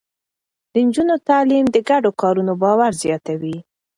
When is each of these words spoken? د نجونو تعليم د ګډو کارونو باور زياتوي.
د 0.71 0.73
نجونو 0.85 1.15
تعليم 1.29 1.65
د 1.71 1.77
ګډو 1.89 2.09
کارونو 2.21 2.51
باور 2.61 2.91
زياتوي. 3.03 3.57